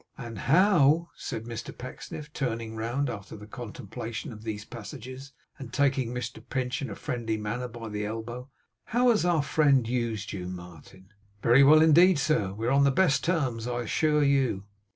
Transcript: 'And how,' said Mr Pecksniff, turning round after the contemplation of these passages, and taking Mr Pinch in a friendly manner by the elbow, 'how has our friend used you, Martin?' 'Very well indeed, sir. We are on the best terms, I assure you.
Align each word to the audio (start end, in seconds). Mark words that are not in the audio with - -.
'And 0.17 0.35
how,' 0.39 1.09
said 1.15 1.43
Mr 1.43 1.77
Pecksniff, 1.77 2.33
turning 2.33 2.75
round 2.75 3.07
after 3.07 3.35
the 3.37 3.45
contemplation 3.45 4.33
of 4.33 4.41
these 4.43 4.65
passages, 4.65 5.31
and 5.59 5.71
taking 5.71 6.11
Mr 6.11 6.41
Pinch 6.49 6.81
in 6.81 6.89
a 6.89 6.95
friendly 6.95 7.37
manner 7.37 7.67
by 7.67 7.87
the 7.87 8.03
elbow, 8.03 8.49
'how 8.85 9.11
has 9.11 9.25
our 9.25 9.43
friend 9.43 9.87
used 9.87 10.33
you, 10.33 10.47
Martin?' 10.47 11.09
'Very 11.43 11.63
well 11.63 11.83
indeed, 11.83 12.17
sir. 12.17 12.51
We 12.51 12.65
are 12.65 12.71
on 12.71 12.83
the 12.83 12.89
best 12.89 13.23
terms, 13.23 13.67
I 13.67 13.81
assure 13.81 14.23
you. 14.23 14.63